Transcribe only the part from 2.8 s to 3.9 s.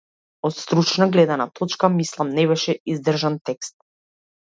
издржан текст.